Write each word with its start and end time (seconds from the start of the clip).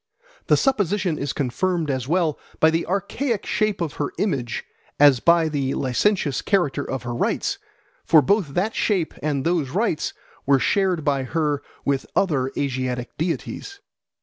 The 0.47 0.57
supposition 0.57 1.19
is 1.19 1.31
confirmed 1.31 1.91
as 1.91 2.07
well 2.07 2.39
by 2.59 2.71
the 2.71 2.87
archaic 2.87 3.45
shape 3.45 3.81
of 3.81 3.97
her 3.97 4.09
image 4.17 4.63
as 4.99 5.19
by 5.19 5.47
the 5.47 5.75
licentious 5.75 6.41
character 6.41 6.83
of 6.83 7.03
her 7.03 7.13
rites; 7.13 7.59
for 8.03 8.23
both 8.23 8.55
that 8.55 8.73
shape 8.73 9.13
and 9.21 9.45
those 9.45 9.69
rites 9.69 10.13
were 10.47 10.57
shared 10.57 11.03
by 11.03 11.21
her 11.21 11.61
with 11.85 12.07
other 12.15 12.51
Asiatic 12.57 13.15
deities. 13.19 13.79